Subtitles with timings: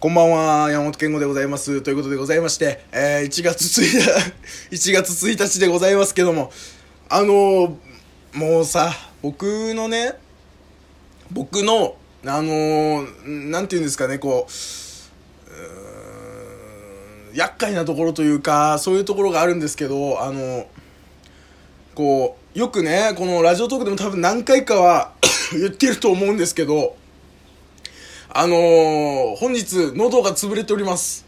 [0.00, 1.82] こんばんは、山本健吾でございます。
[1.82, 3.98] ということでございまして、えー、1月1日、
[4.74, 6.50] 1月1日でございますけども、
[7.10, 7.74] あのー、
[8.32, 10.14] もうさ、僕のね、
[11.30, 14.52] 僕の、あのー、なんて言うんですかね、こう、
[17.34, 20.64] う厄介なところというか、そういうところがあるんですけど、あのー、
[21.94, 25.12] こう、よくね、このラジオトークでも多分何回かは
[25.52, 26.96] 言ってると思うんですけど、
[28.32, 31.26] あのー、本日、喉が潰れております。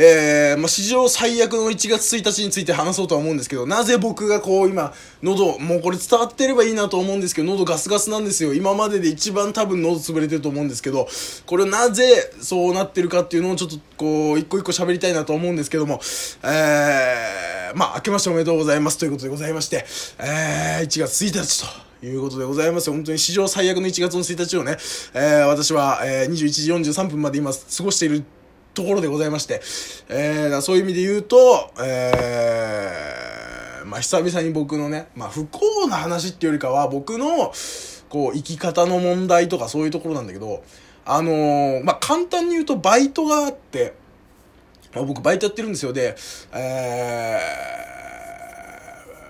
[0.00, 8.54] えー、まあ、史上最悪の1月1日について話そうとは思うんですけど、なぜ僕がこう今、喉、もうこれ伝わってればいいなと思うんですけど、喉ガスガスなんですよ。
[8.54, 11.08] 今までで一番多分喉潰れてると思うんですけど、
[11.46, 16.00] これなぜそうなってるかっていうのをちょっとこう、一個一個喋りたいなと思うんですけども、
[16.44, 19.84] えー、まあ、明けましておめでとうございますということでございまして、
[20.18, 22.90] えー、1月1日と、いうことでございます。
[22.90, 24.76] 本当に史上最悪の1月の1日をね、
[25.14, 28.24] えー、私は、えー、21時43分まで今過ごしている
[28.74, 29.60] ところでございまして、
[30.08, 37.52] えー、そういう意味で言うと、えー、まあ、久々に僕のね、まあ、不幸な話っていうよりかは、僕の、
[38.08, 40.62] こう、生き方の問題とかそういうところなんだけど、
[41.04, 43.94] あのー、まあ、簡単に言うと、バイトがあって、
[44.94, 45.92] ま、僕バイトやってるんですよ。
[45.92, 46.14] で、
[46.52, 48.07] えー、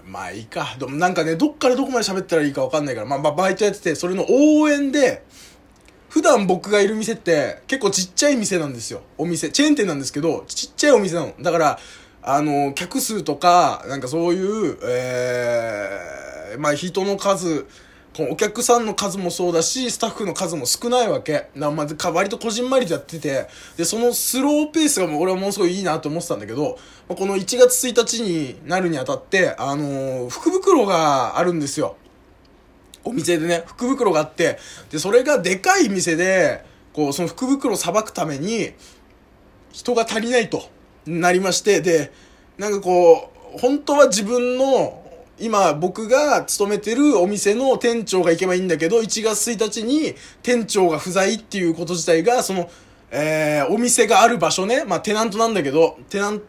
[0.09, 0.77] まあいいか。
[0.79, 5.23] でもなんかね、どっからどこまで喋ったらいいかわかんないから、まあ、まあ、バイトやってて、それの応援で、
[6.09, 9.03] 普段僕がいる店って結構ちっちゃい店なんですよ。
[9.19, 9.51] お店。
[9.51, 11.35] チェーン店なんですけど、ちっちゃいお店なの。
[11.41, 11.79] だから、
[12.23, 17.67] あの、客数とか、なんかそういう、えー、まあ人の数、
[18.15, 21.51] このお客さんの数もそうだし、スタッフの数も少ないわけ。
[21.55, 31.97] なま、割とこじんまりとやってて、で、そのスローペースがもう俺はものすごいいいなと思ってたんだけど、この1月1日になるにあたって、あのー、福袋があるんですよ。
[33.05, 34.59] お店でね、福袋があって、
[34.91, 38.73] で、それがでかい店で、こう、その福袋をさばくために、
[39.73, 40.63] 人が足りないと
[41.07, 42.13] なりまして、で、
[42.59, 45.08] なんかこう、本当は自分の、
[45.41, 52.69] 今僕が勤めてるお店の店長が行けばいいんだけど、1月1日に店長が不在っていうこと自体が、その、
[53.11, 56.43] えー、お店がある場所ね、まあテナントなんだけど、テナン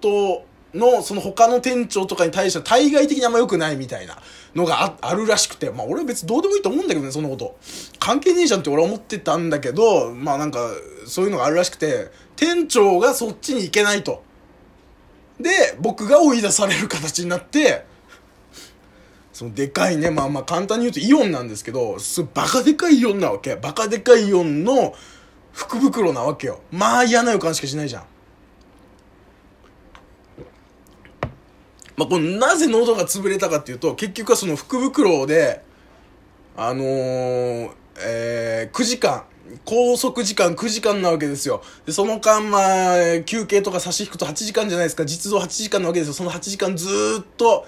[0.00, 0.44] ト
[0.74, 4.18] の、その他の店長とかに対しては対外的にあんま良くないみたいな
[4.54, 7.56] のがああるらしくて、まあ俺は別にどうでもいいと思うんだけどね、そんなこと。
[7.98, 10.70] 関係ねえじゃんって俺は思ってたんだけど、まあなんか、
[11.06, 14.22] そういうのがあるらしくて、店長がそっちに行けないと。
[15.40, 17.84] で、僕が追い出される形になって、
[19.42, 23.56] そのでかいね、まあまあ簡単に言うとイオンなんですけど、すバカでかいイオンなわけ。
[23.56, 24.94] バカでかいイオンの
[25.52, 26.60] 福袋なわけよ。
[26.70, 28.04] まあ嫌な予感しかしないじゃん。
[31.96, 35.60] まあ、このなぜ喉が潰れたかっていうと、結局はその福袋で、
[36.56, 39.24] あのー、えー、9時間、
[39.64, 41.64] 拘束時間9時間なわけですよ。
[41.84, 42.58] で、その間、ま
[42.92, 45.04] あ、休憩とか差し引くと8時間じゃないですか。
[45.04, 46.14] 実動8時間なわけですよ。
[46.14, 46.86] その8時間ず
[47.20, 47.66] っと、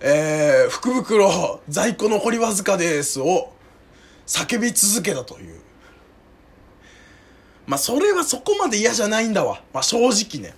[0.00, 3.52] えー、福袋、在庫残りわずかですを
[4.26, 5.60] 叫び続けたという。
[7.66, 9.62] まあ、それはそこまで嫌じゃないんだわ。
[9.72, 10.54] まあ、正直ね。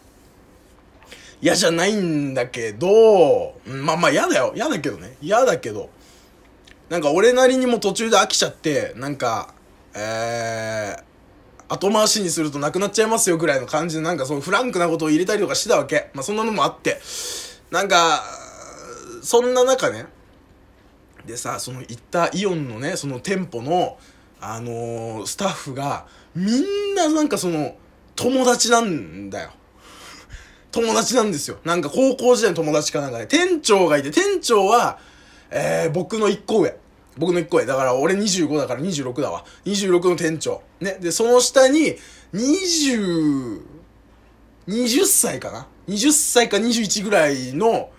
[1.42, 4.52] 嫌じゃないんだけど、まあまあ嫌だよ。
[4.54, 5.16] 嫌だけどね。
[5.22, 5.88] 嫌だけど。
[6.90, 9.54] なんか俺なりにも途中で飽きちゃって、なんか、
[9.94, 16.10] えー、後回しにするとなくなっちゃいますよぐらいの感じでなんかそのフランクなことを入れたりとかしてたわけ。
[16.12, 17.00] まあそんなのもあって。
[17.70, 18.22] なんか、
[19.22, 20.06] そんな中ね、
[21.26, 23.98] でさ、その行ったイオンのね、その店舗の、
[24.40, 27.74] あのー、スタッフが、みんななんかその、
[28.16, 29.50] 友達なんだよ。
[30.72, 31.58] 友達なんですよ。
[31.64, 34.98] なんか高校時代の友達かなんかで、店長がいて、店長は、
[35.50, 36.76] えー、僕の1個上。
[37.16, 37.66] 僕の1個上。
[37.66, 39.44] だから俺25だから26だわ。
[39.64, 40.62] 26の店長。
[40.80, 40.98] ね。
[41.00, 41.96] で、その下に、
[42.32, 43.60] 20、
[44.68, 47.90] 20歳かな ?20 歳か21ぐらいの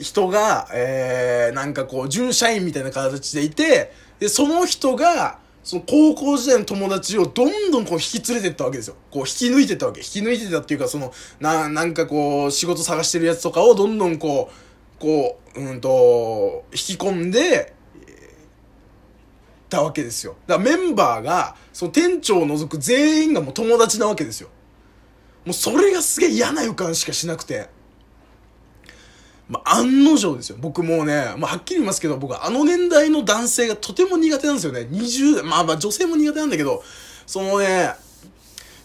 [0.00, 8.96] 人が、えー、なんかこう、準社員みたいな形でいて、で、その人が、その高校時代の友達をどんどんこう引き連れてったわけですよ。
[9.10, 10.00] こう引き抜いてったわけ。
[10.00, 17.74] 引き抜いてたっていうか、その、な、なんかこう、仕事探してるやつとかをどんどんこう、こう、うんと、引き込んで、
[19.70, 20.36] たわけですよ。
[20.46, 24.48] だからメンバーが、その店長を除く全員がもう友達なわけですよ。
[25.46, 27.68] もうそれがすげえ嫌な予感しかしなくて。
[29.50, 30.56] まあ、案の定ですよ。
[30.60, 34.82] 僕もうね、まあ、はっきり言いますけど、僕はあの年代の男性がとても苦手なんですよね。
[34.82, 36.84] 20代、まあまあ女性も苦手なんだけど、
[37.26, 37.92] そのね、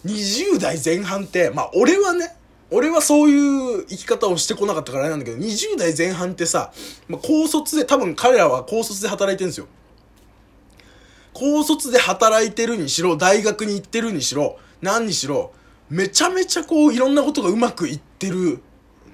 [0.04, 2.34] 20代前半って、まあ俺はね、
[2.72, 6.72] 俺はそういう生き方をしてこなかったからあれなんだけど、20代前半ってさ、
[7.06, 9.68] まあ、高卒で、多分彼らは高卒で働いてるんですよ。
[11.32, 15.52] 高卒で働いてるにしろ、大学に行ってるにしろ、何にしろ、
[15.88, 18.60] めちゃめちゃこう、いろんなことがうまくいってる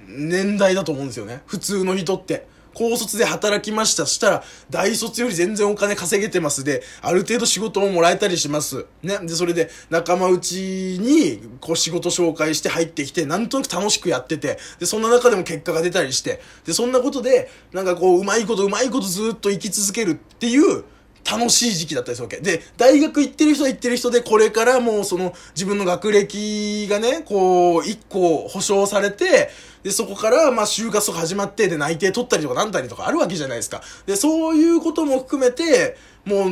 [0.06, 1.43] 年代だと思うんですよね。
[1.46, 2.50] 普通の人って。
[2.75, 4.06] 高卒で働きました。
[4.06, 8.87] したら、大卒より全然お金稼げてますで、ある程度仕事ももらえたりします。
[9.02, 9.19] ね。
[9.19, 20.84] で、それで仲間内に、こう仕事紹介して入ってきて、なんとなく楽しくやってて、で、そんな中でも結果が出たりして、で、そんなことで、なんかこう、うまいことうまいことずっと生き続けるっていう、
[21.24, 22.40] 楽しい時期だったりするわけ。
[22.40, 29.50] で、大学行ってる人は行ってる人で、これからもうその自分の学歴がね、こう、一個保証されて、
[29.82, 33.82] で、そこからまあ就活とか始まって、で、内定取ったりとかなんたりとかあるわけじゃないですか。
[34.06, 36.50] で、そういうことも含めて、もう、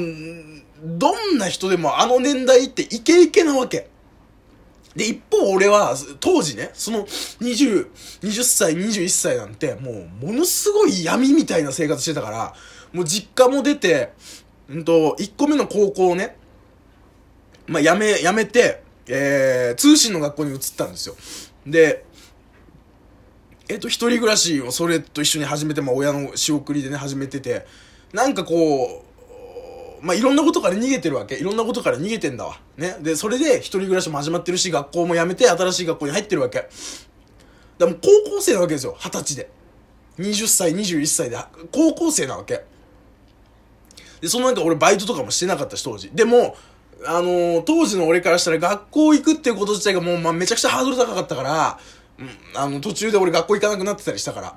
[0.82, 3.88] どんな人でもあの年代ってイケイケなわけ。
[4.96, 7.88] で、一方俺は、当時ね、その20、
[8.22, 12.54] 20歳、21歳なんて、もう、ものすごい闇みたいな生活してたから、
[12.92, 14.12] もう実家も出て、
[14.76, 16.36] んと、1個目の高校をね、
[17.66, 21.16] まあ、やめ、やめて、えー、通信の学校に移ったんですよ。
[21.66, 22.04] で、
[23.68, 27.66] えっ、と、一人暮らしをそれと一緒に始めて、まあ、親の仕送りでね、始めてて、
[28.12, 29.10] なんかこう、
[30.04, 31.36] まあ、いろんなことから逃げてるわけ。
[31.36, 32.58] いろんなことから逃げてんだわ。
[32.76, 32.96] ね。
[33.00, 36.68] で、それで一人暮らしも始まってるし、学校も辞めて新しい学校に入ってるわけ。
[37.78, 38.96] でもう高校生なわけですよ。
[38.98, 39.50] 二十歳で。
[40.18, 41.38] 20歳、21歳で、
[41.70, 42.64] 高校生なわけ。
[44.20, 46.10] で、そのなんか俺バイトとかもしてなかったし、当時。
[46.12, 46.56] でも、
[47.06, 51.78] あのー、当時の俺からしたら学校行くっていうこと自体がもう、まあ、めちゃくちゃハードル高かったから、
[52.18, 54.56] うん、あの、途中で俺学校行かなくなってたりしたから。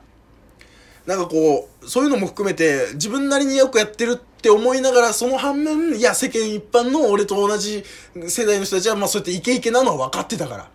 [1.05, 7.83] なんかこう、そういうのも含めて、自分なりによくやってるって思いながら、その反面、いや、世間一般の俺と同じ
[8.27, 10.69] 世代の人たちは、まあそうやってイケイケなのは分かってたから。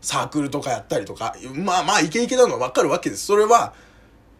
[0.00, 3.26] サークルとかやったりとか、まあまあイケイケなのは分かるわけです。
[3.26, 3.74] それは、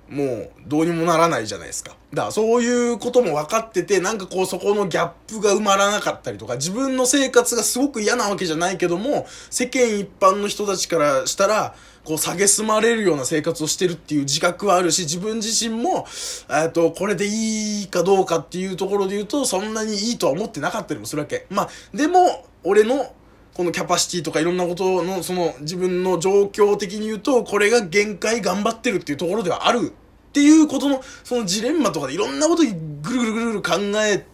[0.08, 1.96] もうどうにもならないじゃないですか。
[2.12, 11.74] だからそういうことも分かってて、なんかこうそこのギャップが埋まらなかったりとか、自分の生活がすごく嫌なわけじゃないけども、世間一般の人たちからしたら、
[12.04, 16.06] こう、蔑まれるような生活をしてるっていう自覚はあるし、自分自身も、
[16.48, 21.46] えっと、これでいいかどうかっていうところで言うと、そんなにいいとは思ってなかったりもするわけ。
[21.50, 23.12] まあ、でも、俺の
[23.56, 29.92] このキャパシティとかいろんなことの、その自分の状況的に言うと、これが限界頑張ってるっていうところではある
[30.28, 34.26] っていうことの、そのジレンマとかでいろんなことにぐるぐるぐるぐる考え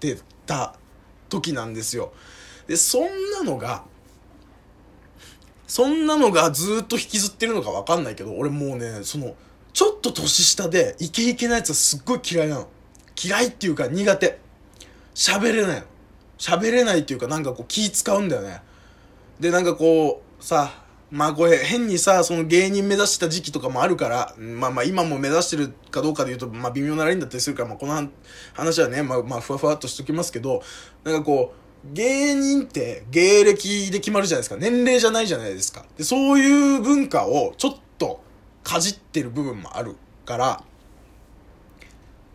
[0.00, 0.74] てた
[1.30, 2.12] 時なんですよ。
[2.66, 3.84] で、そんなのが、
[5.66, 9.34] そんなのがずっと引きずってるのかわかんないけど、俺もうね、その、
[9.72, 12.68] ちょっと年下でイケイケなやつはすっごい嫌いなの。
[13.16, 14.38] 嫌いっていうか苦手。
[15.14, 15.86] 喋れないの。
[16.38, 18.62] 喋れないっていうかなんかこう気使うんだよね。
[19.40, 28.08] で、なんかこう、さ、まあこれ変にさ、その芸人目指した時期とかもあるから、まあまあ今も目指してるかどうかで言うと、まあ微妙なラインだったりするから、まあこの
[28.52, 30.62] 話はね、まあまあふわふわっとしときますけど、
[31.04, 34.56] なんかこう、芸人って芸歴で決まるじゃないですか。
[34.56, 35.84] 年齢じゃないじゃないですか。
[35.96, 38.22] で、そういう文化をちょっと
[38.62, 39.96] かじってる部分もある
[40.26, 40.64] から、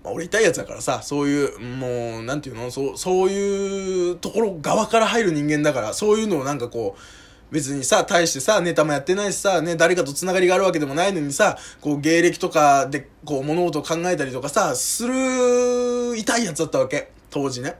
[0.03, 2.69] まあ、俺痛いやつだからさ、そういう、もう、なんていうの？
[2.71, 17.11] そう、そういうところ側から入る人間だから、そういうのをなんかこう、別にさ、大してさ、ネタもやってないしさ、ね、誰かと繋がりがあるわけでもないのにさ、こう、芸歴とかで、こう、物事を考えたりとかさ、する、痛いやつだったわけ。
[17.29, 17.75] 当時ね。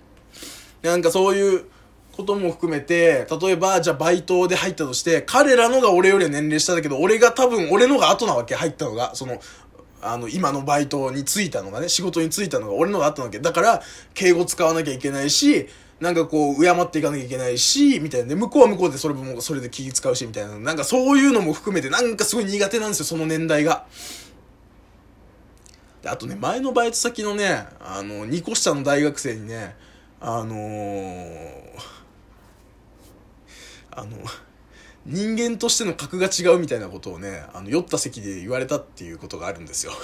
[0.83, 1.65] なんかそういう
[2.15, 9.15] ことも含めて、例えば、じゃあバイトで入ったとして、彼らのが俺よりは年齢下だけど、俺が多分、俺のが後なわけ、入ったのが。
[9.15, 9.39] その、
[10.03, 13.39] あの、今のバイトに就いたのがね、仕事に就いたのが俺のがあったわけ。
[13.39, 13.81] だから、
[14.13, 15.67] 敬語使わなきゃいけないし、
[15.99, 18.27] なんかこう、敬っていかなきゃいけないし、みたいな。
[18.27, 20.57] で、向こうは向こうでそれも、それで気使うし、みたいな。
[20.59, 23.85] なんかそういうのも含めて、なんかすごい苦手なんですよ、その年代が。
[26.01, 29.75] で、あとね、前のバイト先のね、あの、2個下の大学生にね、
[30.19, 31.61] あのー、
[33.91, 34.17] あの、
[35.05, 39.91] 人間としての格が違うみたいなことをね、あの、酔った席で言われたっていうことがあるんですよ。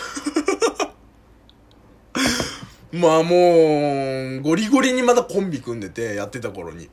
[2.91, 6.89] まあもう、ゴリゴリにまだコンビ組んでて、やってた頃に。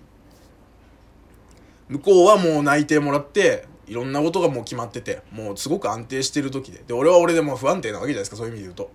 [1.88, 6.84] 向こうはもう内定もらって、いろんなことがもう決まってて、もうすごく安定してる時で。
[6.86, 8.90] で、俺は俺でも不安定なわけじゃないですか、そういう意味で言うと。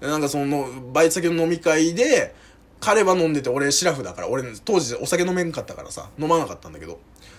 [0.00, 2.34] で、なんかその、バイト先の飲み会で、
[2.80, 6.98] 彼は飲んでて、俺シラフだから、俺当時お酒飲めんかったからさ、飲まなかったんだけど。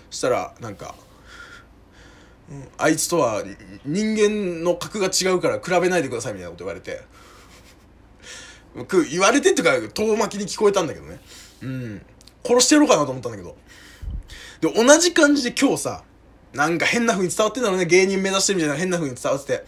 [0.10, 0.96] したら、なんか、
[2.50, 3.44] うん、あいつとは
[3.86, 7.02] 人間の格が違うから比べないでくださいみたいなこと言われて。
[9.10, 11.20] 言われてっていうか、遠巻きに聞こえたんだけどね。
[11.64, 12.06] うん。
[12.46, 13.58] 殺してやろうかなと思ったんだけど。
[14.62, 16.04] で、同じ感じで今日さ、
[16.54, 17.86] なんか変な風に伝わってんだろうね。
[17.86, 19.66] 芸人目指してるみたいな変な風に伝わってて。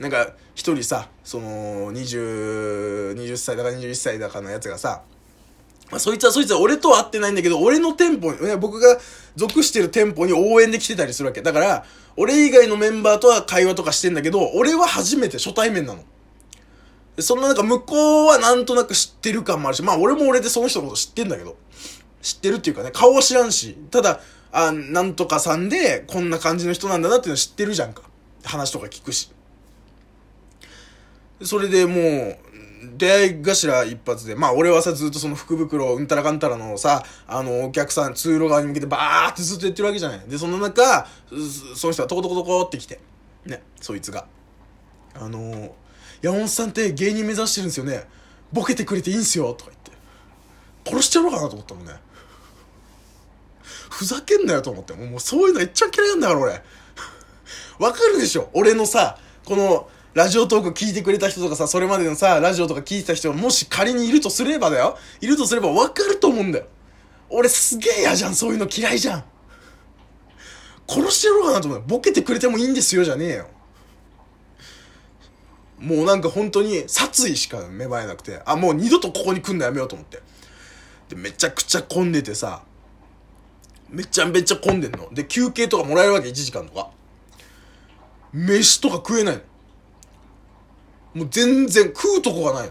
[0.00, 5.02] なんか、一人さ、その、20、20歳だか21歳だかのやつがさ、
[5.90, 8.98] まあ、そいつはそいつは俺とは会ってないんだけど、俺の店舗に、僕が
[9.36, 11.42] 属してる店舗に応援で来てたりするわけ。
[11.42, 11.84] だから、
[12.16, 16.04] 俺以外のメンバーとは会話とかしてんだけど、俺は初めて初対面なの。
[17.18, 21.56] そんななんか向こうはなんとなく知ってる感もあるし、まあ俺も俺でその人のこと知ってんだけど。
[22.24, 28.02] 知ってるっていうかね、顔は知らんし、ただ、あ、なんとかさんで、こんな感じの人なんだなっていうの知ってるじゃんか。
[28.44, 29.30] 話とか聞くし。
[31.42, 32.38] それでもう、
[33.04, 40.20] 出会い頭一発で、まあ俺はさ、ずっとその福袋、うんたらかんたらのさ、あの、お客さん、通路側に向けてバーってずっと言ってるわけじゃない。
[40.26, 41.06] で、その中、
[41.76, 43.00] その人がトコトコトコって来て、
[43.44, 44.26] ね、そいつが。
[45.14, 45.74] あの、
[46.22, 48.04] 山本さんって芸人目指してるんですよね。
[48.52, 49.92] ボケてくれていいんすよ、とか言って。
[50.90, 51.92] 殺しちゃおうかなと思ったもんね。
[53.90, 54.94] ふざけんなよと思って。
[54.94, 56.62] もうそういうのめっちゃ嫌いなんだから俺。
[57.78, 64.96] わかるでしょ俺のさ、この、ラジオトーク聞いてくれた人とかさ、それまでのさ、ラジオとか聞いてた人がもし仮にいるとすればだよ。
[65.20, 66.66] いるとすればわかると思うんだよ。
[67.28, 69.24] 俺すげえ嫌じゃん、そういうの嫌いじゃん。
[70.88, 71.82] 殺してやろうかなと思う。
[71.84, 73.46] ボケてくれてもいいんですよ、じゃねえよ。
[75.80, 80.22] もうなんか本当に殺意しか芽生えなくて、あ、もう二度とここに来んのやめようと思って。
[81.08, 82.62] で、めちゃくちゃ混んでてさ、
[83.90, 85.08] めちゃめちゃ混んでんの。
[85.12, 86.90] で、休憩とかもらえるわけ、1時間とか。
[88.32, 89.42] 飯とか食えないの。
[91.14, 92.68] もう全然食うとこがない。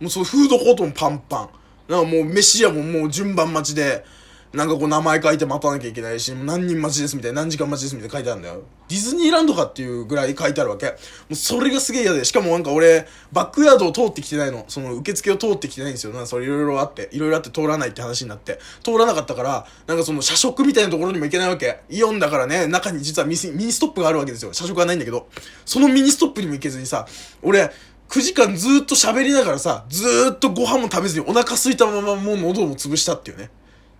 [0.00, 1.48] もうそうフードコートもパンパン。
[1.88, 4.04] なんかもう飯屋ももう順番待ちで、
[4.52, 8.62] なんかこう名前書いて待たなきゃいけないし、何人待ちですみたいな、何時間待ちですみたいな書いてあるんだよ。
[8.88, 10.86] ディズニーランドかっていうぐらい書いてあるわけ。
[10.86, 10.92] も
[11.30, 14.66] うそれがすげえ嫌で、しかもなんか俺、バックヤードを通ってきてないの。
[14.68, 16.12] その受付を通ってきてないんですよ。
[16.12, 18.58] なんかそれいろいろあって、いろいろあって通らないって話になって。
[18.82, 21.80] 通らなかったから、なんかその社食みたいなところにも行けないわけ。
[21.88, 24.52] イオンだからね、中に実はミニストップがあるわけですよ。
[24.52, 25.28] 社食はないんだけど。
[25.64, 27.06] そのミニストップにも行けずにさ、
[27.42, 27.72] 俺、
[28.10, 33.48] 9時間ずーっと喋りながらさ、ずーっとご飯も食べずにお腹空いたままもう喉も潰したっていうね。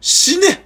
[0.02, 0.61] 死ね。